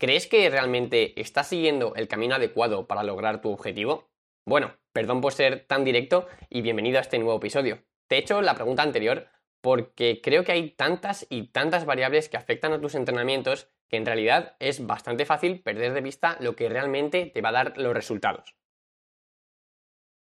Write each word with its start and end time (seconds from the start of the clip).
¿Crees 0.00 0.26
que 0.26 0.48
realmente 0.48 1.20
estás 1.20 1.48
siguiendo 1.48 1.94
el 1.94 2.08
camino 2.08 2.34
adecuado 2.34 2.86
para 2.86 3.02
lograr 3.02 3.42
tu 3.42 3.52
objetivo? 3.52 4.08
Bueno, 4.46 4.74
perdón 4.94 5.20
por 5.20 5.34
ser 5.34 5.66
tan 5.66 5.84
directo 5.84 6.26
y 6.48 6.62
bienvenido 6.62 6.96
a 6.96 7.02
este 7.02 7.18
nuevo 7.18 7.36
episodio. 7.36 7.84
Te 8.08 8.16
he 8.16 8.20
hecho 8.20 8.40
la 8.40 8.54
pregunta 8.54 8.82
anterior 8.82 9.28
porque 9.60 10.22
creo 10.22 10.42
que 10.42 10.52
hay 10.52 10.70
tantas 10.70 11.26
y 11.28 11.48
tantas 11.48 11.84
variables 11.84 12.30
que 12.30 12.38
afectan 12.38 12.72
a 12.72 12.80
tus 12.80 12.94
entrenamientos 12.94 13.68
que 13.90 13.98
en 13.98 14.06
realidad 14.06 14.56
es 14.58 14.86
bastante 14.86 15.26
fácil 15.26 15.60
perder 15.60 15.92
de 15.92 16.00
vista 16.00 16.38
lo 16.40 16.56
que 16.56 16.70
realmente 16.70 17.26
te 17.26 17.42
va 17.42 17.50
a 17.50 17.52
dar 17.52 17.76
los 17.76 17.92
resultados. 17.92 18.56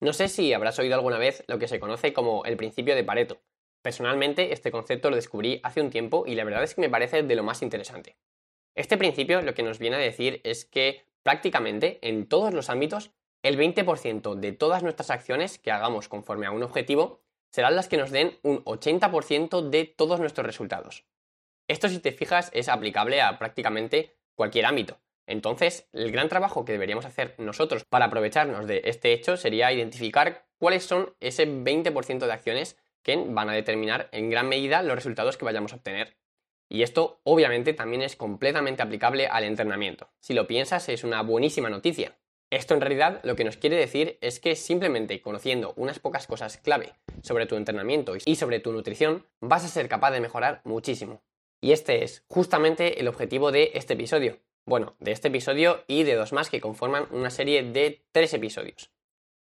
No 0.01 0.11
sé 0.11 0.27
si 0.27 0.51
habrás 0.51 0.77
oído 0.77 0.95
alguna 0.95 1.19
vez 1.19 1.45
lo 1.47 1.57
que 1.57 1.69
se 1.69 1.79
conoce 1.79 2.11
como 2.11 2.43
el 2.43 2.57
principio 2.57 2.95
de 2.95 3.05
Pareto. 3.05 3.41
Personalmente 3.81 4.51
este 4.51 4.71
concepto 4.71 5.09
lo 5.09 5.15
descubrí 5.15 5.61
hace 5.63 5.79
un 5.79 5.89
tiempo 5.89 6.25
y 6.27 6.35
la 6.35 6.43
verdad 6.43 6.63
es 6.63 6.75
que 6.75 6.81
me 6.81 6.89
parece 6.89 7.23
de 7.23 7.35
lo 7.35 7.43
más 7.43 7.61
interesante. 7.61 8.17
Este 8.75 8.97
principio 8.97 9.41
lo 9.41 9.53
que 9.53 9.63
nos 9.63 9.79
viene 9.79 9.97
a 9.97 9.99
decir 9.99 10.41
es 10.43 10.65
que 10.65 11.05
prácticamente 11.21 11.99
en 12.01 12.27
todos 12.27 12.53
los 12.53 12.69
ámbitos 12.69 13.11
el 13.43 13.57
20% 13.57 14.35
de 14.35 14.51
todas 14.53 14.83
nuestras 14.83 15.09
acciones 15.09 15.59
que 15.59 15.71
hagamos 15.71 16.07
conforme 16.09 16.47
a 16.47 16.51
un 16.51 16.63
objetivo 16.63 17.21
serán 17.51 17.75
las 17.75 17.87
que 17.87 17.97
nos 17.97 18.09
den 18.09 18.39
un 18.41 18.63
80% 18.63 19.69
de 19.69 19.85
todos 19.85 20.19
nuestros 20.19 20.45
resultados. 20.45 21.05
Esto 21.67 21.87
si 21.87 21.99
te 21.99 22.11
fijas 22.11 22.49
es 22.53 22.67
aplicable 22.67 23.21
a 23.21 23.37
prácticamente 23.37 24.17
cualquier 24.35 24.65
ámbito. 24.65 24.99
Entonces, 25.27 25.87
el 25.93 26.11
gran 26.11 26.27
trabajo 26.27 26.65
que 26.65 26.73
deberíamos 26.73 27.05
hacer 27.05 27.35
nosotros 27.37 27.85
para 27.85 28.05
aprovecharnos 28.05 28.67
de 28.67 28.81
este 28.85 29.13
hecho 29.13 29.37
sería 29.37 29.71
identificar 29.71 30.45
cuáles 30.57 30.83
son 30.83 31.15
ese 31.19 31.47
20% 31.47 32.25
de 32.25 32.33
acciones 32.33 32.77
que 33.03 33.15
van 33.27 33.49
a 33.49 33.53
determinar 33.53 34.09
en 34.11 34.29
gran 34.29 34.49
medida 34.49 34.81
los 34.81 34.95
resultados 34.95 35.37
que 35.37 35.45
vayamos 35.45 35.73
a 35.73 35.77
obtener. 35.77 36.17
Y 36.69 36.83
esto 36.83 37.19
obviamente 37.23 37.73
también 37.73 38.01
es 38.01 38.15
completamente 38.15 38.81
aplicable 38.81 39.27
al 39.27 39.43
entrenamiento. 39.43 40.09
Si 40.19 40.33
lo 40.33 40.47
piensas 40.47 40.89
es 40.89 41.03
una 41.03 41.21
buenísima 41.21 41.69
noticia. 41.69 42.17
Esto 42.49 42.75
en 42.75 42.81
realidad 42.81 43.19
lo 43.23 43.35
que 43.35 43.43
nos 43.43 43.57
quiere 43.57 43.77
decir 43.77 44.17
es 44.21 44.39
que 44.39 44.55
simplemente 44.55 45.21
conociendo 45.21 45.73
unas 45.75 45.99
pocas 45.99 46.27
cosas 46.27 46.57
clave 46.57 46.93
sobre 47.21 47.47
tu 47.47 47.55
entrenamiento 47.55 48.13
y 48.23 48.35
sobre 48.35 48.59
tu 48.59 48.71
nutrición 48.71 49.25
vas 49.41 49.65
a 49.65 49.69
ser 49.69 49.89
capaz 49.89 50.11
de 50.11 50.21
mejorar 50.21 50.61
muchísimo. 50.63 51.23
Y 51.61 51.71
este 51.71 52.03
es 52.03 52.25
justamente 52.27 52.99
el 52.99 53.07
objetivo 53.07 53.51
de 53.51 53.71
este 53.73 53.93
episodio. 53.93 54.39
Bueno, 54.65 54.95
de 54.99 55.11
este 55.11 55.29
episodio 55.29 55.83
y 55.87 56.03
de 56.03 56.15
dos 56.15 56.31
más 56.31 56.49
que 56.49 56.61
conforman 56.61 57.07
una 57.11 57.29
serie 57.29 57.63
de 57.63 58.05
tres 58.11 58.33
episodios. 58.33 58.91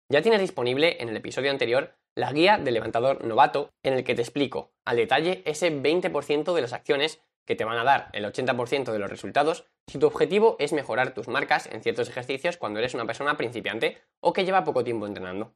Ya 0.09 0.21
tienes 0.21 0.41
disponible 0.41 0.97
en 1.01 1.09
el 1.09 1.17
episodio 1.17 1.51
anterior 1.51 1.98
la 2.19 2.33
guía 2.33 2.57
del 2.57 2.73
levantador 2.73 3.23
novato 3.23 3.71
en 3.81 3.93
el 3.93 4.03
que 4.03 4.13
te 4.13 4.21
explico 4.21 4.73
al 4.83 4.97
detalle 4.97 5.41
ese 5.45 5.71
20% 5.71 6.53
de 6.53 6.61
las 6.61 6.73
acciones 6.73 7.21
que 7.47 7.55
te 7.55 7.63
van 7.63 7.77
a 7.77 7.85
dar 7.85 8.09
el 8.11 8.25
80% 8.25 8.91
de 8.91 8.99
los 8.99 9.09
resultados 9.09 9.67
si 9.87 9.99
tu 9.99 10.07
objetivo 10.07 10.57
es 10.59 10.73
mejorar 10.73 11.13
tus 11.13 11.29
marcas 11.29 11.67
en 11.67 11.81
ciertos 11.81 12.09
ejercicios 12.09 12.57
cuando 12.57 12.79
eres 12.79 12.93
una 12.93 13.05
persona 13.05 13.37
principiante 13.37 14.01
o 14.19 14.33
que 14.33 14.43
lleva 14.43 14.65
poco 14.65 14.83
tiempo 14.83 15.07
entrenando. 15.07 15.55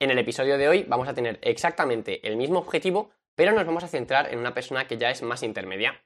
En 0.00 0.10
el 0.10 0.18
episodio 0.18 0.56
de 0.56 0.68
hoy 0.68 0.84
vamos 0.88 1.08
a 1.08 1.14
tener 1.14 1.38
exactamente 1.42 2.26
el 2.26 2.38
mismo 2.38 2.58
objetivo, 2.58 3.10
pero 3.34 3.52
nos 3.52 3.66
vamos 3.66 3.84
a 3.84 3.88
centrar 3.88 4.32
en 4.32 4.38
una 4.38 4.54
persona 4.54 4.86
que 4.86 4.96
ya 4.96 5.10
es 5.10 5.20
más 5.22 5.42
intermedia. 5.42 6.02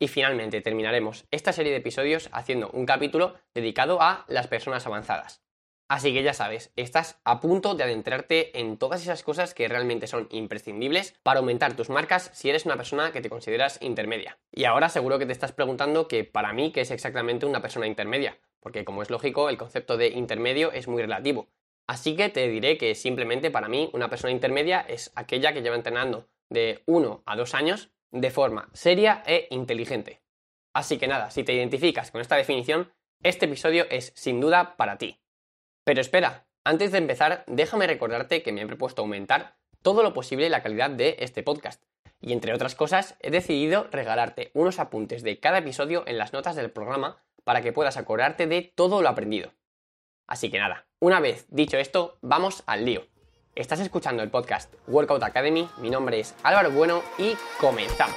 Y 0.00 0.08
finalmente 0.08 0.62
terminaremos 0.62 1.26
esta 1.30 1.52
serie 1.52 1.72
de 1.72 1.78
episodios 1.78 2.30
haciendo 2.32 2.70
un 2.70 2.86
capítulo 2.86 3.34
dedicado 3.52 4.00
a 4.00 4.24
las 4.28 4.46
personas 4.46 4.86
avanzadas. 4.86 5.44
Así 5.92 6.14
que 6.14 6.22
ya 6.22 6.32
sabes, 6.32 6.72
estás 6.76 7.20
a 7.22 7.38
punto 7.38 7.74
de 7.74 7.84
adentrarte 7.84 8.58
en 8.58 8.78
todas 8.78 9.02
esas 9.02 9.22
cosas 9.22 9.52
que 9.52 9.68
realmente 9.68 10.06
son 10.06 10.26
imprescindibles 10.30 11.14
para 11.22 11.40
aumentar 11.40 11.76
tus 11.76 11.90
marcas 11.90 12.30
si 12.32 12.48
eres 12.48 12.64
una 12.64 12.78
persona 12.78 13.12
que 13.12 13.20
te 13.20 13.28
consideras 13.28 13.76
intermedia. 13.82 14.38
Y 14.50 14.64
ahora 14.64 14.88
seguro 14.88 15.18
que 15.18 15.26
te 15.26 15.32
estás 15.32 15.52
preguntando 15.52 16.08
que 16.08 16.24
para 16.24 16.54
mí, 16.54 16.72
¿qué 16.72 16.80
es 16.80 16.90
exactamente 16.90 17.44
una 17.44 17.60
persona 17.60 17.86
intermedia? 17.86 18.38
Porque 18.60 18.86
como 18.86 19.02
es 19.02 19.10
lógico, 19.10 19.50
el 19.50 19.58
concepto 19.58 19.98
de 19.98 20.08
intermedio 20.08 20.72
es 20.72 20.88
muy 20.88 21.02
relativo. 21.02 21.48
Así 21.86 22.16
que 22.16 22.30
te 22.30 22.48
diré 22.48 22.78
que 22.78 22.94
simplemente 22.94 23.50
para 23.50 23.68
mí 23.68 23.90
una 23.92 24.08
persona 24.08 24.32
intermedia 24.32 24.80
es 24.80 25.12
aquella 25.14 25.52
que 25.52 25.60
lleva 25.60 25.76
entrenando 25.76 26.26
de 26.48 26.82
1 26.86 27.22
a 27.26 27.36
2 27.36 27.54
años 27.54 27.90
de 28.12 28.30
forma 28.30 28.70
seria 28.72 29.22
e 29.26 29.46
inteligente. 29.50 30.22
Así 30.72 30.96
que 30.96 31.06
nada, 31.06 31.30
si 31.30 31.44
te 31.44 31.52
identificas 31.52 32.10
con 32.10 32.22
esta 32.22 32.36
definición, 32.36 32.90
este 33.22 33.44
episodio 33.44 33.84
es 33.90 34.14
sin 34.16 34.40
duda 34.40 34.78
para 34.78 34.96
ti. 34.96 35.21
Pero 35.84 36.00
espera, 36.00 36.46
antes 36.64 36.92
de 36.92 36.98
empezar, 36.98 37.44
déjame 37.46 37.86
recordarte 37.86 38.42
que 38.42 38.52
me 38.52 38.62
he 38.62 38.66
propuesto 38.66 39.02
aumentar 39.02 39.56
todo 39.82 40.02
lo 40.02 40.14
posible 40.14 40.48
la 40.48 40.62
calidad 40.62 40.90
de 40.90 41.16
este 41.18 41.42
podcast. 41.42 41.82
Y 42.20 42.32
entre 42.32 42.54
otras 42.54 42.76
cosas, 42.76 43.16
he 43.20 43.32
decidido 43.32 43.88
regalarte 43.90 44.52
unos 44.54 44.78
apuntes 44.78 45.24
de 45.24 45.40
cada 45.40 45.58
episodio 45.58 46.04
en 46.06 46.18
las 46.18 46.32
notas 46.32 46.54
del 46.54 46.70
programa 46.70 47.20
para 47.42 47.62
que 47.62 47.72
puedas 47.72 47.96
acordarte 47.96 48.46
de 48.46 48.62
todo 48.62 49.02
lo 49.02 49.08
aprendido. 49.08 49.52
Así 50.28 50.50
que 50.50 50.60
nada, 50.60 50.86
una 51.00 51.18
vez 51.18 51.46
dicho 51.48 51.76
esto, 51.78 52.16
vamos 52.22 52.62
al 52.66 52.84
lío. 52.84 53.08
Estás 53.56 53.80
escuchando 53.80 54.22
el 54.22 54.30
podcast 54.30 54.72
Workout 54.86 55.24
Academy, 55.24 55.68
mi 55.78 55.90
nombre 55.90 56.20
es 56.20 56.34
Álvaro 56.44 56.70
Bueno 56.70 57.02
y 57.18 57.34
comenzamos. 57.60 58.16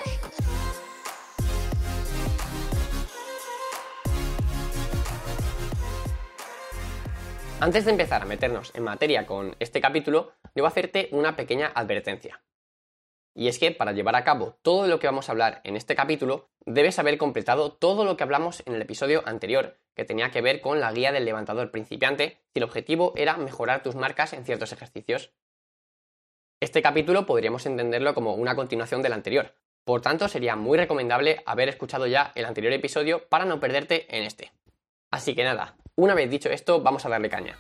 Antes 7.61 7.85
de 7.85 7.91
empezar 7.91 8.21
a 8.21 8.25
meternos 8.25 8.73
en 8.75 8.83
materia 8.83 9.25
con 9.25 9.55
este 9.59 9.79
capítulo, 9.79 10.33
debo 10.53 10.67
hacerte 10.67 11.07
una 11.11 11.38
pequeña 11.38 11.71
advertencia. 11.73 12.43
Y 13.33 13.47
es 13.47 13.59
que 13.59 13.71
para 13.71 13.93
llevar 13.93 14.17
a 14.17 14.25
cabo 14.25 14.57
todo 14.61 14.88
lo 14.88 14.99
que 14.99 15.07
vamos 15.07 15.29
a 15.29 15.31
hablar 15.31 15.61
en 15.63 15.77
este 15.77 15.95
capítulo, 15.95 16.49
debes 16.66 16.99
haber 16.99 17.17
completado 17.17 17.71
todo 17.71 18.03
lo 18.03 18.17
que 18.17 18.23
hablamos 18.23 18.61
en 18.66 18.75
el 18.75 18.81
episodio 18.81 19.23
anterior, 19.25 19.79
que 19.95 20.03
tenía 20.03 20.31
que 20.31 20.41
ver 20.41 20.59
con 20.59 20.81
la 20.81 20.91
guía 20.91 21.13
del 21.13 21.23
levantador 21.23 21.71
principiante, 21.71 22.41
si 22.53 22.59
el 22.59 22.66
objetivo 22.66 23.13
era 23.16 23.38
mejorar 23.38 23.83
tus 23.83 23.95
marcas 23.95 24.33
en 24.33 24.43
ciertos 24.43 24.73
ejercicios. 24.73 25.31
Este 26.59 26.81
capítulo 26.81 27.25
podríamos 27.25 27.66
entenderlo 27.66 28.13
como 28.13 28.35
una 28.35 28.55
continuación 28.55 29.01
del 29.01 29.13
anterior, 29.13 29.53
por 29.85 30.01
tanto 30.01 30.27
sería 30.27 30.57
muy 30.57 30.77
recomendable 30.77 31.41
haber 31.45 31.69
escuchado 31.69 32.05
ya 32.05 32.33
el 32.35 32.45
anterior 32.45 32.73
episodio 32.73 33.27
para 33.29 33.45
no 33.45 33.61
perderte 33.61 34.13
en 34.16 34.23
este. 34.23 34.51
Así 35.11 35.35
que 35.35 35.43
nada, 35.43 35.77
una 35.95 36.13
vez 36.13 36.29
dicho 36.29 36.50
esto, 36.50 36.81
vamos 36.81 37.06
a 37.06 37.09
darle 37.09 37.29
caña. 37.29 37.57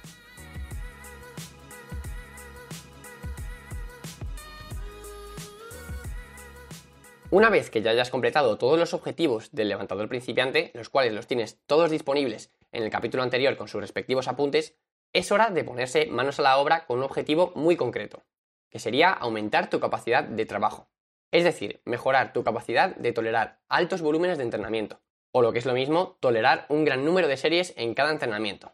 Una 7.31 7.49
vez 7.49 7.69
que 7.69 7.81
ya 7.81 7.91
hayas 7.91 8.11
completado 8.11 8.57
todos 8.57 8.77
los 8.79 8.93
objetivos 8.93 9.51
del 9.51 9.69
levantador 9.69 10.07
principiante, 10.07 10.71
los 10.73 10.89
cuales 10.89 11.13
los 11.13 11.27
tienes 11.27 11.59
todos 11.65 11.91
disponibles 11.91 12.51
en 12.71 12.83
el 12.83 12.89
capítulo 12.89 13.23
anterior 13.23 13.57
con 13.57 13.67
sus 13.67 13.81
respectivos 13.81 14.27
apuntes, 14.27 14.75
es 15.11 15.31
hora 15.31 15.49
de 15.49 15.63
ponerse 15.63 16.05
manos 16.07 16.39
a 16.39 16.43
la 16.43 16.57
obra 16.57 16.85
con 16.85 16.99
un 16.99 17.03
objetivo 17.03 17.51
muy 17.55 17.75
concreto, 17.75 18.23
que 18.69 18.79
sería 18.79 19.11
aumentar 19.11 19.69
tu 19.69 19.79
capacidad 19.79 20.23
de 20.23 20.45
trabajo. 20.45 20.87
Es 21.31 21.43
decir, 21.43 21.81
mejorar 21.83 22.31
tu 22.31 22.43
capacidad 22.43 22.95
de 22.95 23.11
tolerar 23.11 23.59
altos 23.67 24.01
volúmenes 24.01 24.37
de 24.37 24.43
entrenamiento, 24.43 25.01
o 25.35 25.41
lo 25.41 25.51
que 25.51 25.59
es 25.59 25.65
lo 25.65 25.73
mismo, 25.73 26.15
tolerar 26.21 26.65
un 26.69 26.85
gran 26.85 27.03
número 27.03 27.27
de 27.27 27.35
series 27.35 27.73
en 27.75 27.93
cada 27.93 28.09
entrenamiento. 28.09 28.71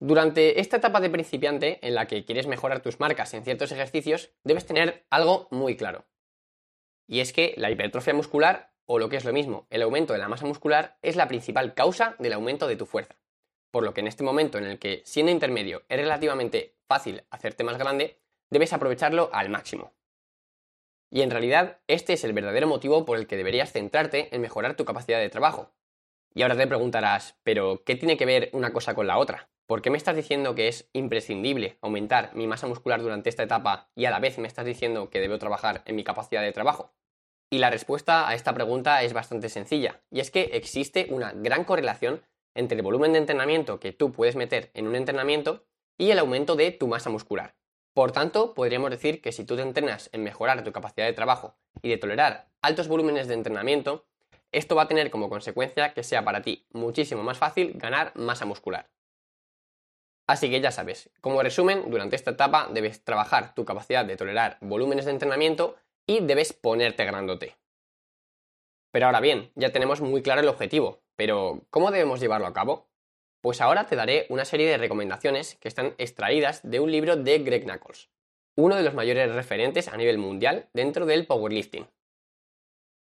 Durante 0.00 0.58
esta 0.58 0.78
etapa 0.78 1.00
de 1.00 1.10
principiante, 1.10 1.86
en 1.86 1.94
la 1.94 2.06
que 2.06 2.24
quieres 2.24 2.46
mejorar 2.46 2.80
tus 2.80 2.98
marcas 2.98 3.34
en 3.34 3.44
ciertos 3.44 3.72
ejercicios, 3.72 4.30
debes 4.42 4.64
tener 4.64 5.04
algo 5.10 5.48
muy 5.50 5.76
claro. 5.76 6.06
Y 7.06 7.20
es 7.20 7.34
que 7.34 7.52
la 7.58 7.70
hipertrofia 7.70 8.14
muscular, 8.14 8.72
o 8.86 8.98
lo 8.98 9.10
que 9.10 9.18
es 9.18 9.26
lo 9.26 9.34
mismo, 9.34 9.66
el 9.68 9.82
aumento 9.82 10.14
de 10.14 10.18
la 10.18 10.30
masa 10.30 10.46
muscular, 10.46 10.96
es 11.02 11.14
la 11.14 11.28
principal 11.28 11.74
causa 11.74 12.16
del 12.18 12.32
aumento 12.32 12.66
de 12.68 12.76
tu 12.76 12.86
fuerza. 12.86 13.20
Por 13.70 13.84
lo 13.84 13.92
que 13.92 14.00
en 14.00 14.06
este 14.06 14.24
momento 14.24 14.56
en 14.56 14.64
el 14.64 14.78
que, 14.78 15.02
siendo 15.04 15.30
intermedio, 15.30 15.82
es 15.90 15.98
relativamente 15.98 16.78
fácil 16.86 17.24
hacerte 17.28 17.64
más 17.64 17.76
grande, 17.76 18.18
debes 18.48 18.72
aprovecharlo 18.72 19.28
al 19.34 19.50
máximo. 19.50 19.92
Y 21.10 21.20
en 21.20 21.30
realidad, 21.30 21.80
este 21.86 22.14
es 22.14 22.24
el 22.24 22.32
verdadero 22.32 22.66
motivo 22.66 23.04
por 23.04 23.18
el 23.18 23.26
que 23.26 23.36
deberías 23.36 23.72
centrarte 23.72 24.34
en 24.34 24.40
mejorar 24.40 24.74
tu 24.74 24.86
capacidad 24.86 25.18
de 25.18 25.28
trabajo, 25.28 25.74
y 26.34 26.42
ahora 26.42 26.56
te 26.56 26.66
preguntarás, 26.66 27.36
pero 27.42 27.82
¿qué 27.84 27.96
tiene 27.96 28.16
que 28.16 28.26
ver 28.26 28.50
una 28.52 28.72
cosa 28.72 28.94
con 28.94 29.06
la 29.06 29.18
otra? 29.18 29.48
¿Por 29.66 29.82
qué 29.82 29.90
me 29.90 29.98
estás 29.98 30.16
diciendo 30.16 30.54
que 30.54 30.68
es 30.68 30.88
imprescindible 30.92 31.78
aumentar 31.82 32.34
mi 32.34 32.46
masa 32.46 32.66
muscular 32.66 33.02
durante 33.02 33.28
esta 33.28 33.42
etapa 33.42 33.90
y 33.94 34.06
a 34.06 34.10
la 34.10 34.18
vez 34.18 34.38
me 34.38 34.48
estás 34.48 34.64
diciendo 34.64 35.10
que 35.10 35.20
debo 35.20 35.38
trabajar 35.38 35.82
en 35.84 35.96
mi 35.96 36.04
capacidad 36.04 36.42
de 36.42 36.52
trabajo? 36.52 36.94
Y 37.50 37.58
la 37.58 37.70
respuesta 37.70 38.28
a 38.28 38.34
esta 38.34 38.54
pregunta 38.54 39.02
es 39.02 39.12
bastante 39.12 39.48
sencilla, 39.48 40.02
y 40.10 40.20
es 40.20 40.30
que 40.30 40.50
existe 40.52 41.06
una 41.10 41.32
gran 41.32 41.64
correlación 41.64 42.22
entre 42.54 42.76
el 42.76 42.82
volumen 42.82 43.12
de 43.12 43.18
entrenamiento 43.18 43.78
que 43.78 43.92
tú 43.92 44.12
puedes 44.12 44.36
meter 44.36 44.70
en 44.74 44.86
un 44.86 44.96
entrenamiento 44.96 45.64
y 45.96 46.10
el 46.10 46.18
aumento 46.18 46.56
de 46.56 46.70
tu 46.70 46.88
masa 46.88 47.10
muscular. 47.10 47.54
Por 47.94 48.12
tanto, 48.12 48.54
podríamos 48.54 48.90
decir 48.90 49.20
que 49.20 49.32
si 49.32 49.44
tú 49.44 49.56
te 49.56 49.62
entrenas 49.62 50.08
en 50.12 50.22
mejorar 50.22 50.62
tu 50.62 50.72
capacidad 50.72 51.06
de 51.06 51.12
trabajo 51.12 51.56
y 51.82 51.88
de 51.88 51.98
tolerar 51.98 52.48
altos 52.62 52.88
volúmenes 52.88 53.28
de 53.28 53.34
entrenamiento, 53.34 54.06
esto 54.52 54.74
va 54.74 54.82
a 54.82 54.88
tener 54.88 55.10
como 55.10 55.28
consecuencia 55.28 55.92
que 55.94 56.02
sea 56.02 56.24
para 56.24 56.42
ti 56.42 56.66
muchísimo 56.72 57.22
más 57.22 57.38
fácil 57.38 57.72
ganar 57.74 58.12
masa 58.14 58.46
muscular. 58.46 58.90
Así 60.26 60.50
que 60.50 60.60
ya 60.60 60.70
sabes, 60.70 61.10
como 61.20 61.42
resumen, 61.42 61.90
durante 61.90 62.16
esta 62.16 62.32
etapa 62.32 62.68
debes 62.70 63.02
trabajar 63.02 63.54
tu 63.54 63.64
capacidad 63.64 64.04
de 64.04 64.16
tolerar 64.16 64.58
volúmenes 64.60 65.06
de 65.06 65.12
entrenamiento 65.12 65.76
y 66.06 66.20
debes 66.20 66.52
ponerte 66.52 67.04
grandote. 67.06 67.56
Pero 68.92 69.06
ahora 69.06 69.20
bien, 69.20 69.50
ya 69.54 69.72
tenemos 69.72 70.00
muy 70.00 70.22
claro 70.22 70.40
el 70.40 70.48
objetivo, 70.48 71.00
pero 71.16 71.62
¿cómo 71.70 71.90
debemos 71.90 72.20
llevarlo 72.20 72.46
a 72.46 72.52
cabo? 72.52 72.88
Pues 73.40 73.60
ahora 73.60 73.86
te 73.86 73.96
daré 73.96 74.26
una 74.28 74.44
serie 74.44 74.68
de 74.68 74.78
recomendaciones 74.78 75.56
que 75.56 75.68
están 75.68 75.94
extraídas 75.98 76.60
de 76.68 76.80
un 76.80 76.90
libro 76.90 77.16
de 77.16 77.38
Greg 77.38 77.64
Knuckles, 77.64 78.10
uno 78.56 78.76
de 78.76 78.82
los 78.82 78.94
mayores 78.94 79.32
referentes 79.34 79.88
a 79.88 79.96
nivel 79.96 80.18
mundial 80.18 80.68
dentro 80.72 81.06
del 81.06 81.26
powerlifting. 81.26 81.86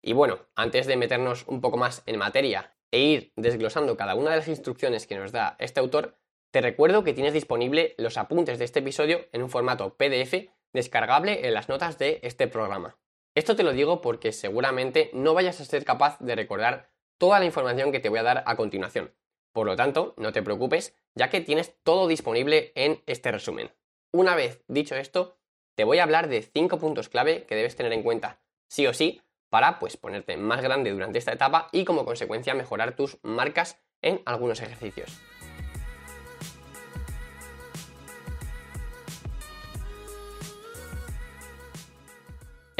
Y 0.02 0.12
bueno, 0.12 0.46
antes 0.54 0.86
de 0.86 0.96
meternos 0.96 1.44
un 1.46 1.60
poco 1.60 1.76
más 1.76 2.02
en 2.06 2.18
materia 2.18 2.72
e 2.90 3.00
ir 3.00 3.32
desglosando 3.36 3.96
cada 3.96 4.14
una 4.14 4.30
de 4.30 4.36
las 4.36 4.48
instrucciones 4.48 5.06
que 5.06 5.16
nos 5.16 5.32
da 5.32 5.56
este 5.58 5.80
autor, 5.80 6.16
te 6.50 6.60
recuerdo 6.60 7.04
que 7.04 7.12
tienes 7.12 7.32
disponible 7.32 7.94
los 7.98 8.16
apuntes 8.16 8.58
de 8.58 8.64
este 8.64 8.80
episodio 8.80 9.26
en 9.32 9.42
un 9.42 9.50
formato 9.50 9.96
PDF 9.96 10.50
descargable 10.72 11.46
en 11.46 11.54
las 11.54 11.68
notas 11.68 11.98
de 11.98 12.20
este 12.22 12.48
programa. 12.48 12.98
Esto 13.34 13.54
te 13.54 13.62
lo 13.62 13.72
digo 13.72 14.00
porque 14.00 14.32
seguramente 14.32 15.10
no 15.12 15.34
vayas 15.34 15.60
a 15.60 15.64
ser 15.64 15.84
capaz 15.84 16.18
de 16.18 16.34
recordar 16.34 16.90
toda 17.18 17.38
la 17.38 17.44
información 17.44 17.92
que 17.92 18.00
te 18.00 18.08
voy 18.08 18.18
a 18.18 18.24
dar 18.24 18.42
a 18.46 18.56
continuación. 18.56 19.14
Por 19.52 19.66
lo 19.66 19.76
tanto, 19.76 20.14
no 20.16 20.32
te 20.32 20.42
preocupes, 20.42 20.96
ya 21.14 21.28
que 21.28 21.40
tienes 21.40 21.76
todo 21.82 22.08
disponible 22.08 22.72
en 22.74 23.02
este 23.06 23.30
resumen. 23.30 23.70
Una 24.12 24.34
vez 24.34 24.64
dicho 24.66 24.96
esto, 24.96 25.36
te 25.76 25.84
voy 25.84 25.98
a 25.98 26.02
hablar 26.02 26.28
de 26.28 26.42
5 26.42 26.78
puntos 26.78 27.08
clave 27.08 27.44
que 27.44 27.54
debes 27.54 27.76
tener 27.76 27.92
en 27.92 28.02
cuenta, 28.02 28.40
sí 28.68 28.86
o 28.86 28.94
sí, 28.94 29.22
para 29.50 29.78
pues 29.78 29.96
ponerte 29.96 30.36
más 30.36 30.62
grande 30.62 30.90
durante 30.90 31.18
esta 31.18 31.32
etapa 31.32 31.68
y 31.72 31.84
como 31.84 32.04
consecuencia 32.04 32.54
mejorar 32.54 32.96
tus 32.96 33.18
marcas 33.22 33.78
en 34.00 34.22
algunos 34.24 34.62
ejercicios. 34.62 35.20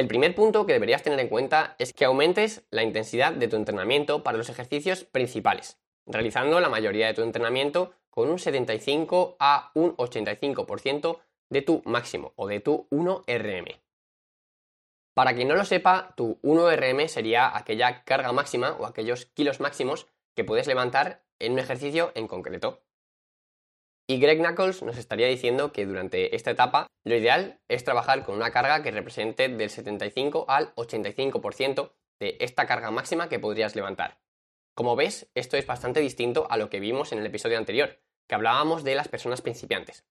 El 0.00 0.06
primer 0.06 0.34
punto 0.34 0.64
que 0.64 0.72
deberías 0.72 1.02
tener 1.02 1.20
en 1.20 1.28
cuenta 1.28 1.76
es 1.78 1.92
que 1.92 2.06
aumentes 2.06 2.64
la 2.70 2.82
intensidad 2.82 3.34
de 3.34 3.48
tu 3.48 3.56
entrenamiento 3.56 4.22
para 4.22 4.38
los 4.38 4.48
ejercicios 4.48 5.04
principales, 5.04 5.78
realizando 6.06 6.58
la 6.58 6.70
mayoría 6.70 7.06
de 7.06 7.12
tu 7.12 7.20
entrenamiento 7.20 7.92
con 8.08 8.30
un 8.30 8.38
75 8.38 9.36
a 9.38 9.70
un 9.74 9.94
85% 9.98 11.18
de 11.50 11.60
tu 11.60 11.82
máximo 11.84 12.32
o 12.36 12.46
de 12.46 12.60
tu 12.60 12.88
1RM. 12.90 13.78
Para 15.20 15.34
quien 15.34 15.48
no 15.48 15.54
lo 15.54 15.66
sepa, 15.66 16.14
tu 16.16 16.40
1RM 16.40 17.06
sería 17.08 17.54
aquella 17.54 18.04
carga 18.04 18.32
máxima 18.32 18.72
o 18.78 18.86
aquellos 18.86 19.26
kilos 19.26 19.60
máximos 19.60 20.06
que 20.34 20.44
puedes 20.44 20.66
levantar 20.66 21.26
en 21.38 21.52
un 21.52 21.58
ejercicio 21.58 22.10
en 22.14 22.26
concreto. 22.26 22.82
Y 24.08 24.18
Greg 24.18 24.38
Knuckles 24.38 24.82
nos 24.82 24.96
estaría 24.96 25.26
diciendo 25.26 25.72
que 25.72 25.84
durante 25.84 26.34
esta 26.34 26.52
etapa 26.52 26.86
lo 27.04 27.14
ideal 27.14 27.60
es 27.68 27.84
trabajar 27.84 28.24
con 28.24 28.34
una 28.34 28.50
carga 28.50 28.82
que 28.82 28.92
represente 28.92 29.50
del 29.50 29.68
75 29.68 30.46
al 30.48 30.74
85% 30.76 31.92
de 32.18 32.38
esta 32.40 32.66
carga 32.66 32.90
máxima 32.90 33.28
que 33.28 33.38
podrías 33.38 33.76
levantar. 33.76 34.22
Como 34.74 34.96
ves, 34.96 35.30
esto 35.34 35.58
es 35.58 35.66
bastante 35.66 36.00
distinto 36.00 36.46
a 36.48 36.56
lo 36.56 36.70
que 36.70 36.80
vimos 36.80 37.12
en 37.12 37.18
el 37.18 37.26
episodio 37.26 37.58
anterior, 37.58 38.00
que 38.26 38.36
hablábamos 38.36 38.84
de 38.84 38.94
las 38.94 39.08
personas 39.08 39.42
principiantes. 39.42 40.06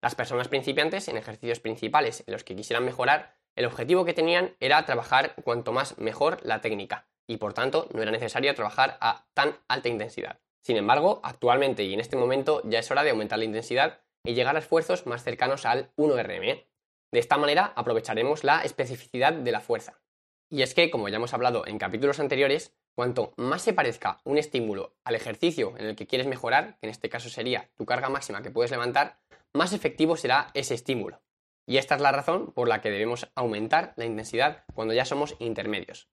Las 0.00 0.14
personas 0.14 0.46
principiantes 0.46 1.08
en 1.08 1.16
ejercicios 1.16 1.58
principales 1.58 2.22
en 2.28 2.32
los 2.32 2.44
que 2.44 2.54
quisieran 2.54 2.84
mejorar, 2.84 3.41
el 3.56 3.66
objetivo 3.66 4.04
que 4.04 4.14
tenían 4.14 4.54
era 4.60 4.84
trabajar 4.84 5.34
cuanto 5.44 5.72
más 5.72 5.98
mejor 5.98 6.38
la 6.42 6.60
técnica, 6.60 7.06
y 7.26 7.36
por 7.36 7.54
tanto 7.54 7.88
no 7.92 8.02
era 8.02 8.10
necesario 8.10 8.54
trabajar 8.54 8.98
a 9.00 9.26
tan 9.34 9.56
alta 9.68 9.88
intensidad. 9.88 10.38
Sin 10.62 10.76
embargo, 10.76 11.20
actualmente 11.24 11.82
y 11.82 11.92
en 11.92 12.00
este 12.00 12.16
momento 12.16 12.62
ya 12.64 12.78
es 12.78 12.90
hora 12.90 13.02
de 13.02 13.10
aumentar 13.10 13.38
la 13.38 13.44
intensidad 13.44 14.00
y 14.24 14.34
llegar 14.34 14.56
a 14.56 14.60
esfuerzos 14.60 15.06
más 15.06 15.24
cercanos 15.24 15.66
al 15.66 15.90
1RM. 15.96 16.64
De 17.12 17.18
esta 17.18 17.36
manera 17.36 17.72
aprovecharemos 17.74 18.44
la 18.44 18.62
especificidad 18.62 19.32
de 19.32 19.52
la 19.52 19.60
fuerza. 19.60 20.00
Y 20.48 20.62
es 20.62 20.74
que, 20.74 20.90
como 20.90 21.08
ya 21.08 21.16
hemos 21.16 21.34
hablado 21.34 21.66
en 21.66 21.78
capítulos 21.78 22.20
anteriores, 22.20 22.74
cuanto 22.94 23.32
más 23.36 23.62
se 23.62 23.72
parezca 23.72 24.20
un 24.24 24.38
estímulo 24.38 24.94
al 25.04 25.14
ejercicio 25.14 25.74
en 25.78 25.86
el 25.86 25.96
que 25.96 26.06
quieres 26.06 26.26
mejorar, 26.26 26.78
que 26.78 26.86
en 26.86 26.90
este 26.90 27.08
caso 27.08 27.28
sería 27.28 27.70
tu 27.76 27.84
carga 27.84 28.08
máxima 28.08 28.42
que 28.42 28.50
puedes 28.50 28.70
levantar, 28.70 29.18
más 29.54 29.72
efectivo 29.72 30.16
será 30.16 30.50
ese 30.54 30.74
estímulo. 30.74 31.20
Y 31.66 31.76
esta 31.76 31.94
es 31.94 32.00
la 32.00 32.12
razón 32.12 32.52
por 32.52 32.68
la 32.68 32.80
que 32.80 32.90
debemos 32.90 33.30
aumentar 33.34 33.94
la 33.96 34.04
intensidad 34.04 34.64
cuando 34.74 34.94
ya 34.94 35.04
somos 35.04 35.36
intermedios. 35.38 36.08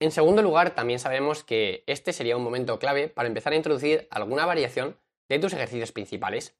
En 0.00 0.10
segundo 0.10 0.42
lugar, 0.42 0.74
también 0.74 0.98
sabemos 0.98 1.44
que 1.44 1.84
este 1.86 2.12
sería 2.12 2.36
un 2.36 2.42
momento 2.42 2.78
clave 2.78 3.08
para 3.08 3.28
empezar 3.28 3.52
a 3.52 3.56
introducir 3.56 4.08
alguna 4.10 4.44
variación 4.44 4.98
de 5.28 5.38
tus 5.38 5.52
ejercicios 5.52 5.92
principales. 5.92 6.56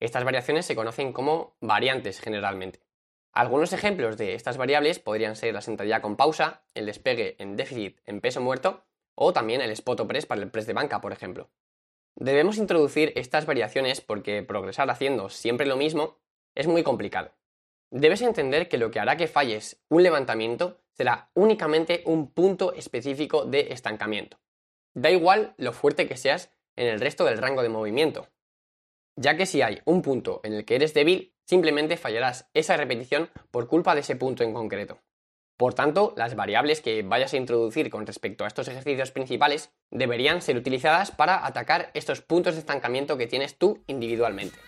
Estas 0.00 0.24
variaciones 0.24 0.66
se 0.66 0.76
conocen 0.76 1.12
como 1.12 1.56
variantes 1.60 2.20
generalmente. 2.20 2.80
Algunos 3.32 3.72
ejemplos 3.72 4.16
de 4.16 4.34
estas 4.34 4.56
variables 4.56 5.00
podrían 5.00 5.34
ser 5.34 5.54
la 5.54 5.60
sentadilla 5.60 6.02
con 6.02 6.16
pausa, 6.16 6.62
el 6.74 6.86
despegue 6.86 7.34
en 7.40 7.56
déficit 7.56 7.98
en 8.04 8.20
peso 8.20 8.40
muerto 8.40 8.84
o 9.16 9.32
también 9.32 9.60
el 9.60 9.70
spot 9.72 10.06
press 10.06 10.26
para 10.26 10.42
el 10.42 10.50
press 10.50 10.66
de 10.66 10.72
banca, 10.72 11.00
por 11.00 11.12
ejemplo. 11.12 11.50
Debemos 12.14 12.58
introducir 12.58 13.12
estas 13.16 13.44
variaciones 13.44 14.00
porque 14.00 14.44
progresar 14.44 14.88
haciendo 14.88 15.30
siempre 15.30 15.66
lo 15.66 15.76
mismo 15.76 16.18
es 16.54 16.68
muy 16.68 16.84
complicado. 16.84 17.32
Debes 17.96 18.22
entender 18.22 18.68
que 18.68 18.76
lo 18.76 18.90
que 18.90 18.98
hará 18.98 19.16
que 19.16 19.28
falles 19.28 19.80
un 19.88 20.02
levantamiento 20.02 20.80
será 20.94 21.30
únicamente 21.32 22.02
un 22.06 22.32
punto 22.32 22.72
específico 22.72 23.44
de 23.44 23.68
estancamiento. 23.70 24.40
Da 24.94 25.12
igual 25.12 25.54
lo 25.58 25.72
fuerte 25.72 26.08
que 26.08 26.16
seas 26.16 26.52
en 26.74 26.88
el 26.88 26.98
resto 26.98 27.24
del 27.24 27.38
rango 27.38 27.62
de 27.62 27.68
movimiento, 27.68 28.26
ya 29.14 29.36
que 29.36 29.46
si 29.46 29.62
hay 29.62 29.80
un 29.84 30.02
punto 30.02 30.40
en 30.42 30.54
el 30.54 30.64
que 30.64 30.74
eres 30.74 30.92
débil, 30.92 31.36
simplemente 31.44 31.96
fallarás 31.96 32.50
esa 32.52 32.76
repetición 32.76 33.30
por 33.52 33.68
culpa 33.68 33.94
de 33.94 34.00
ese 34.00 34.16
punto 34.16 34.42
en 34.42 34.54
concreto. 34.54 34.98
Por 35.56 35.74
tanto, 35.74 36.14
las 36.16 36.34
variables 36.34 36.80
que 36.80 37.04
vayas 37.04 37.32
a 37.32 37.36
introducir 37.36 37.90
con 37.90 38.08
respecto 38.08 38.42
a 38.42 38.48
estos 38.48 38.66
ejercicios 38.66 39.12
principales 39.12 39.72
deberían 39.92 40.42
ser 40.42 40.56
utilizadas 40.56 41.12
para 41.12 41.46
atacar 41.46 41.92
estos 41.94 42.22
puntos 42.22 42.54
de 42.54 42.60
estancamiento 42.60 43.16
que 43.16 43.28
tienes 43.28 43.56
tú 43.56 43.84
individualmente. 43.86 44.58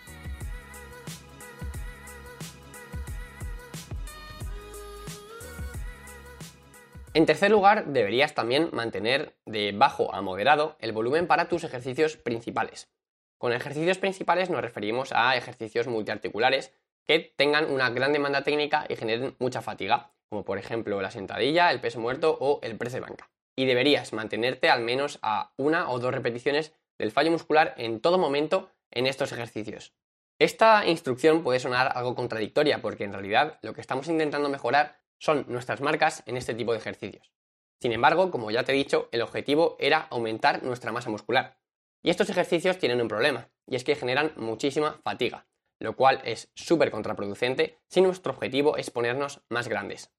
En 7.17 7.25
tercer 7.25 7.49
lugar, 7.49 7.87
deberías 7.87 8.35
también 8.35 8.69
mantener 8.73 9.35
de 9.47 9.71
bajo 9.71 10.13
a 10.13 10.21
moderado 10.21 10.75
el 10.77 10.91
volumen 10.91 11.25
para 11.25 11.49
tus 11.49 11.63
ejercicios 11.63 12.15
principales. 12.15 12.91
Con 13.39 13.53
ejercicios 13.53 13.97
principales 13.97 14.51
nos 14.51 14.61
referimos 14.61 15.11
a 15.13 15.35
ejercicios 15.35 15.87
multiarticulares 15.87 16.75
que 17.07 17.33
tengan 17.35 17.71
una 17.71 17.89
gran 17.89 18.13
demanda 18.13 18.43
técnica 18.43 18.85
y 18.87 18.97
generen 18.97 19.35
mucha 19.39 19.63
fatiga, 19.63 20.11
como 20.29 20.45
por 20.45 20.59
ejemplo 20.59 21.01
la 21.01 21.09
sentadilla, 21.09 21.71
el 21.71 21.81
peso 21.81 21.99
muerto 21.99 22.37
o 22.39 22.59
el 22.61 22.77
press 22.77 22.93
de 22.93 22.99
banca. 22.99 23.31
Y 23.55 23.65
deberías 23.65 24.13
mantenerte 24.13 24.69
al 24.69 24.83
menos 24.83 25.17
a 25.23 25.53
una 25.57 25.89
o 25.89 25.97
dos 25.97 26.13
repeticiones 26.13 26.75
del 26.99 27.11
fallo 27.11 27.31
muscular 27.31 27.73
en 27.77 27.99
todo 27.99 28.19
momento 28.19 28.69
en 28.91 29.07
estos 29.07 29.31
ejercicios. 29.31 29.95
Esta 30.37 30.85
instrucción 30.85 31.41
puede 31.41 31.59
sonar 31.59 31.93
algo 31.95 32.13
contradictoria 32.13 32.79
porque 32.79 33.05
en 33.05 33.13
realidad 33.13 33.57
lo 33.63 33.73
que 33.73 33.81
estamos 33.81 34.07
intentando 34.07 34.49
mejorar 34.49 34.99
son 35.17 35.45
nuestras 35.47 35.81
marcas 35.81 36.23
en 36.25 36.37
este 36.37 36.53
tipo 36.53 36.71
de 36.71 36.79
ejercicios. 36.79 37.31
Sin 37.79 37.91
embargo, 37.91 38.31
como 38.31 38.51
ya 38.51 38.63
te 38.63 38.71
he 38.71 38.75
dicho, 38.75 39.07
el 39.11 39.21
objetivo 39.21 39.75
era 39.79 40.07
aumentar 40.09 40.63
nuestra 40.63 40.91
masa 40.91 41.09
muscular. 41.09 41.57
Y 42.01 42.09
estos 42.09 42.29
ejercicios 42.29 42.77
tienen 42.77 43.01
un 43.01 43.07
problema, 43.07 43.49
y 43.67 43.75
es 43.75 43.83
que 43.83 43.95
generan 43.95 44.33
muchísima 44.35 44.99
fatiga, 45.03 45.47
lo 45.79 45.95
cual 45.95 46.21
es 46.23 46.49
súper 46.55 46.91
contraproducente 46.91 47.79
si 47.87 48.01
nuestro 48.01 48.33
objetivo 48.33 48.77
es 48.77 48.89
ponernos 48.89 49.41
más 49.49 49.67
grandes. 49.67 50.11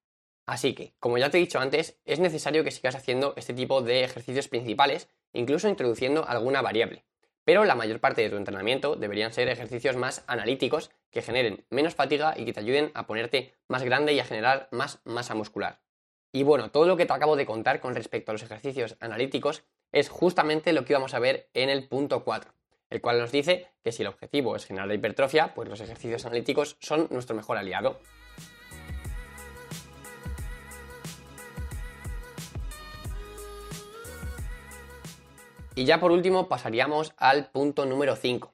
Así 0.45 0.73
que, 0.73 0.95
como 0.99 1.17
ya 1.17 1.29
te 1.29 1.37
he 1.37 1.41
dicho 1.41 1.59
antes, 1.59 1.99
es 2.05 2.19
necesario 2.19 2.63
que 2.63 2.71
sigas 2.71 2.95
haciendo 2.95 3.33
este 3.37 3.53
tipo 3.53 3.81
de 3.81 4.03
ejercicios 4.03 4.47
principales, 4.47 5.09
incluso 5.33 5.69
introduciendo 5.69 6.27
alguna 6.27 6.61
variable. 6.61 7.05
Pero 7.43 7.65
la 7.65 7.75
mayor 7.75 7.99
parte 7.99 8.21
de 8.21 8.29
tu 8.29 8.37
entrenamiento 8.37 8.95
deberían 8.95 9.33
ser 9.33 9.47
ejercicios 9.49 9.95
más 9.95 10.23
analíticos 10.27 10.91
que 11.11 11.21
generen 11.21 11.65
menos 11.69 11.95
fatiga 11.95 12.33
y 12.37 12.45
que 12.45 12.53
te 12.53 12.59
ayuden 12.59 12.91
a 12.93 13.07
ponerte 13.07 13.55
más 13.67 13.83
grande 13.83 14.13
y 14.13 14.19
a 14.19 14.25
generar 14.25 14.67
más 14.71 14.99
masa 15.05 15.35
muscular. 15.35 15.81
Y 16.31 16.43
bueno, 16.43 16.69
todo 16.69 16.85
lo 16.85 16.95
que 16.95 17.05
te 17.05 17.13
acabo 17.13 17.35
de 17.35 17.45
contar 17.45 17.79
con 17.79 17.95
respecto 17.95 18.31
a 18.31 18.33
los 18.33 18.43
ejercicios 18.43 18.97
analíticos 18.99 19.63
es 19.91 20.09
justamente 20.09 20.73
lo 20.73 20.85
que 20.85 20.93
vamos 20.93 21.13
a 21.13 21.19
ver 21.19 21.49
en 21.53 21.69
el 21.69 21.87
punto 21.87 22.23
4, 22.23 22.53
el 22.91 23.01
cual 23.01 23.19
nos 23.19 23.31
dice 23.31 23.67
que 23.83 23.91
si 23.91 24.03
el 24.03 24.09
objetivo 24.09 24.55
es 24.55 24.65
generar 24.65 24.91
hipertrofia, 24.91 25.53
pues 25.55 25.67
los 25.67 25.81
ejercicios 25.81 26.25
analíticos 26.25 26.77
son 26.79 27.07
nuestro 27.09 27.35
mejor 27.35 27.57
aliado. 27.57 27.99
Y 35.73 35.85
ya 35.85 35.99
por 35.99 36.11
último 36.11 36.49
pasaríamos 36.49 37.13
al 37.17 37.49
punto 37.51 37.85
número 37.85 38.15
5, 38.17 38.53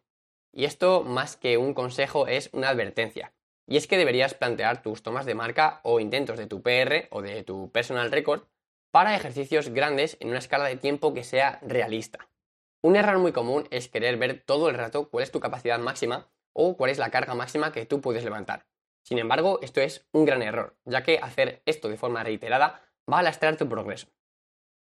y 0.55 0.63
esto, 0.63 1.03
más 1.03 1.35
que 1.35 1.57
un 1.57 1.73
consejo, 1.73 2.27
es 2.27 2.49
una 2.53 2.69
advertencia. 2.69 3.33
Y 3.67 3.75
es 3.75 3.87
que 3.87 3.97
deberías 3.97 4.33
plantear 4.33 4.81
tus 4.81 5.03
tomas 5.03 5.25
de 5.25 5.35
marca 5.35 5.81
o 5.83 5.99
intentos 5.99 6.37
de 6.37 6.47
tu 6.47 6.61
PR 6.61 7.07
o 7.11 7.21
de 7.21 7.43
tu 7.43 7.71
personal 7.71 8.11
record 8.11 8.43
para 8.89 9.15
ejercicios 9.15 9.69
grandes 9.69 10.15
en 10.21 10.29
una 10.29 10.37
escala 10.39 10.65
de 10.65 10.77
tiempo 10.77 11.13
que 11.13 11.25
sea 11.25 11.59
realista. 11.61 12.29
Un 12.81 12.95
error 12.95 13.19
muy 13.19 13.33
común 13.33 13.67
es 13.69 13.89
querer 13.89 14.15
ver 14.15 14.43
todo 14.45 14.69
el 14.69 14.75
rato 14.75 15.09
cuál 15.09 15.23
es 15.23 15.31
tu 15.31 15.41
capacidad 15.41 15.79
máxima 15.79 16.29
o 16.53 16.77
cuál 16.77 16.91
es 16.91 16.99
la 16.99 17.11
carga 17.11 17.35
máxima 17.35 17.73
que 17.73 17.85
tú 17.85 17.99
puedes 17.99 18.23
levantar. 18.23 18.65
Sin 19.03 19.19
embargo, 19.19 19.59
esto 19.61 19.81
es 19.81 20.07
un 20.13 20.23
gran 20.23 20.41
error, 20.41 20.77
ya 20.85 21.03
que 21.03 21.19
hacer 21.21 21.61
esto 21.65 21.89
de 21.89 21.97
forma 21.97 22.23
reiterada 22.23 22.81
va 23.11 23.19
a 23.19 23.23
lastrar 23.23 23.57
tu 23.57 23.67
progreso. 23.67 24.07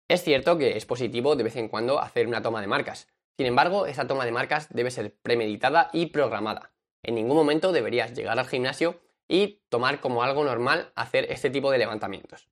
Es 0.08 0.24
cierto 0.24 0.58
que 0.58 0.78
es 0.78 0.86
positivo 0.86 1.36
de 1.36 1.44
vez 1.44 1.56
en 1.56 1.68
cuando 1.68 2.00
hacer 2.00 2.28
una 2.28 2.44
toma 2.44 2.62
de 2.62 2.68
marcas, 2.68 3.08
sin 3.38 3.46
embargo, 3.46 3.86
esa 3.86 4.08
toma 4.08 4.26
de 4.26 4.32
marcas 4.32 4.68
debe 4.72 4.90
ser 4.90 5.16
premeditada 5.22 5.92
y 5.94 6.08
programada. 6.08 6.72
En 7.04 7.14
ningún 7.14 7.38
momento 7.38 7.72
deberías 7.72 8.14
llegar 8.14 8.40
al 8.40 8.48
gimnasio 8.48 9.00
y 9.28 9.62
tomar 9.70 10.00
como 10.00 10.24
algo 10.24 10.44
normal 10.44 10.92
hacer 10.96 11.32
este 11.32 11.52
tipo 11.52 11.70
de 11.70 11.78
levantamientos, 11.78 12.50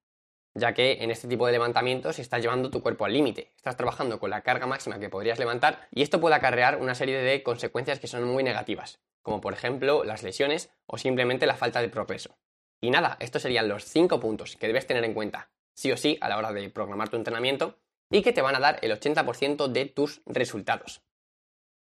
ya 0.54 0.76
que 0.76 1.04
en 1.04 1.10
este 1.10 1.28
tipo 1.28 1.48
de 1.48 1.54
levantamientos 1.54 2.20
estás 2.20 2.42
llevando 2.42 2.70
tu 2.70 2.84
cuerpo 2.84 3.06
al 3.06 3.14
límite, 3.14 3.52
estás 3.56 3.78
trabajando 3.78 4.20
con 4.20 4.30
la 4.30 4.42
carga 4.42 4.68
máxima 4.68 5.00
que 5.00 5.10
podrías 5.10 5.40
levantar 5.40 5.88
y 5.92 6.04
esto 6.04 6.22
puede 6.22 6.36
acarrear 6.36 6.80
una 6.80 6.94
serie 6.94 7.18
de 7.18 7.42
consecuencias 7.42 8.00
que 8.00 8.08
son 8.08 8.24
muy 8.24 8.44
negativas, 8.44 9.00
como 9.24 9.42
por 9.42 9.54
ejemplo 9.54 10.04
las 10.04 10.22
lesiones 10.22 10.70
o 10.86 11.00
simplemente 11.00 11.48
la 11.48 11.56
falta 11.56 11.82
de 11.82 11.90
progreso. 11.90 12.38
Y 12.80 12.92
nada, 12.92 13.18
estos 13.20 13.42
serían 13.42 13.70
los 13.70 13.86
5 13.86 14.20
puntos 14.20 14.56
que 14.56 14.68
debes 14.68 14.86
tener 14.86 15.04
en 15.04 15.16
cuenta, 15.16 15.50
sí 15.74 15.92
o 15.92 15.98
sí, 15.98 16.20
a 16.22 16.30
la 16.30 16.38
hora 16.38 16.54
de 16.54 16.70
programar 16.70 17.10
tu 17.10 17.18
entrenamiento 17.18 17.80
y 18.12 18.22
que 18.22 18.34
te 18.34 18.42
van 18.42 18.56
a 18.56 18.60
dar 18.60 18.80
el 18.82 18.92
80% 18.92 19.68
de 19.68 19.86
tus 19.86 20.22
resultados. 20.26 21.02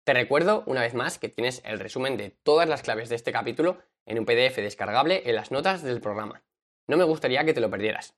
Te 0.05 0.13
recuerdo 0.13 0.63
una 0.67 0.81
vez 0.81 0.93
más 0.93 1.17
que 1.17 1.29
tienes 1.29 1.61
el 1.65 1.79
resumen 1.79 2.15
de 2.15 2.29
todas 2.29 2.69
las 2.69 2.83
claves 2.83 3.09
de 3.09 3.15
este 3.15 3.31
capítulo 3.31 3.79
en 4.05 4.19
un 4.19 4.25
PDF 4.25 4.57
descargable 4.57 5.23
en 5.25 5.35
las 5.35 5.51
notas 5.51 5.81
del 5.81 6.01
programa. 6.01 6.43
No 6.87 6.97
me 6.97 7.03
gustaría 7.03 7.43
que 7.43 7.53
te 7.53 7.61
lo 7.61 7.71
perdieras. 7.71 8.15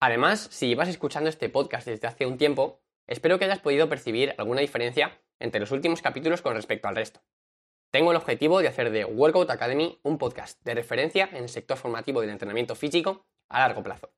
Además, 0.00 0.48
si 0.50 0.68
llevas 0.68 0.88
escuchando 0.88 1.28
este 1.28 1.48
podcast 1.48 1.86
desde 1.86 2.06
hace 2.06 2.26
un 2.26 2.38
tiempo, 2.38 2.80
espero 3.06 3.38
que 3.38 3.44
hayas 3.44 3.60
podido 3.60 3.88
percibir 3.88 4.34
alguna 4.38 4.62
diferencia 4.62 5.20
entre 5.38 5.60
los 5.60 5.70
últimos 5.72 6.00
capítulos 6.00 6.42
con 6.42 6.54
respecto 6.54 6.88
al 6.88 6.96
resto. 6.96 7.22
Tengo 7.90 8.10
el 8.10 8.16
objetivo 8.16 8.60
de 8.60 8.68
hacer 8.68 8.90
de 8.90 9.04
Workout 9.04 9.50
Academy 9.50 10.00
un 10.02 10.18
podcast 10.18 10.60
de 10.64 10.74
referencia 10.74 11.28
en 11.32 11.44
el 11.44 11.48
sector 11.48 11.76
formativo 11.76 12.20
del 12.20 12.30
entrenamiento 12.30 12.74
físico 12.74 13.26
a 13.48 13.60
largo 13.60 13.82
plazo. 13.82 14.10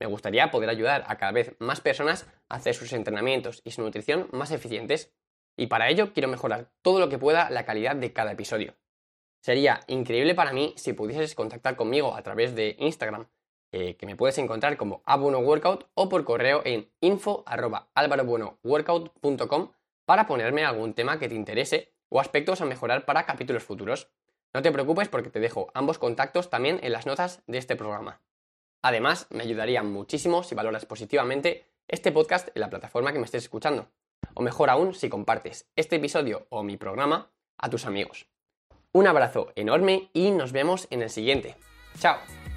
Me 0.00 0.06
gustaría 0.06 0.50
poder 0.50 0.70
ayudar 0.70 1.04
a 1.06 1.18
cada 1.18 1.32
vez 1.32 1.54
más 1.58 1.80
personas 1.80 2.26
a 2.48 2.56
hacer 2.56 2.74
sus 2.74 2.92
entrenamientos 2.92 3.62
y 3.64 3.72
su 3.72 3.82
nutrición 3.82 4.28
más 4.32 4.50
eficientes, 4.50 5.12
y 5.56 5.66
para 5.66 5.88
ello 5.88 6.12
quiero 6.12 6.28
mejorar 6.28 6.70
todo 6.82 7.00
lo 7.00 7.08
que 7.08 7.18
pueda 7.18 7.50
la 7.50 7.64
calidad 7.64 7.96
de 7.96 8.12
cada 8.12 8.32
episodio. 8.32 8.76
Sería 9.40 9.80
increíble 9.86 10.34
para 10.34 10.52
mí 10.52 10.74
si 10.76 10.92
pudieses 10.92 11.34
contactar 11.34 11.76
conmigo 11.76 12.14
a 12.14 12.22
través 12.22 12.54
de 12.54 12.76
Instagram, 12.78 13.28
eh, 13.72 13.96
que 13.96 14.06
me 14.06 14.14
puedes 14.16 14.38
encontrar 14.38 14.76
como 14.76 15.02
workout 15.04 15.88
o 15.94 16.08
por 16.08 16.24
correo 16.24 16.62
en 16.64 16.90
info.alvarobuenoworkout.com 17.00 19.72
para 20.06 20.26
ponerme 20.26 20.64
algún 20.64 20.94
tema 20.94 21.18
que 21.18 21.28
te 21.28 21.34
interese 21.34 21.92
o 22.08 22.20
aspectos 22.20 22.62
a 22.62 22.64
mejorar 22.64 23.04
para 23.04 23.26
capítulos 23.26 23.64
futuros. 23.64 24.10
No 24.54 24.62
te 24.62 24.72
preocupes 24.72 25.08
porque 25.08 25.28
te 25.28 25.40
dejo 25.40 25.70
ambos 25.74 25.98
contactos 25.98 26.48
también 26.48 26.80
en 26.82 26.92
las 26.92 27.04
notas 27.04 27.42
de 27.46 27.58
este 27.58 27.76
programa. 27.76 28.22
Además, 28.82 29.26
me 29.30 29.42
ayudaría 29.42 29.82
muchísimo 29.82 30.42
si 30.42 30.54
valoras 30.54 30.86
positivamente 30.86 31.66
este 31.88 32.12
podcast 32.12 32.48
en 32.54 32.60
la 32.60 32.70
plataforma 32.70 33.12
que 33.12 33.18
me 33.18 33.24
estés 33.24 33.44
escuchando. 33.44 33.88
O 34.34 34.42
mejor 34.42 34.70
aún, 34.70 34.94
si 34.94 35.08
compartes 35.08 35.68
este 35.76 35.96
episodio 35.96 36.46
o 36.50 36.62
mi 36.62 36.76
programa 36.76 37.30
a 37.56 37.70
tus 37.70 37.86
amigos. 37.86 38.26
Un 38.92 39.06
abrazo 39.06 39.52
enorme 39.56 40.10
y 40.12 40.30
nos 40.30 40.52
vemos 40.52 40.86
en 40.90 41.02
el 41.02 41.10
siguiente. 41.10 41.56
¡Chao! 41.98 42.47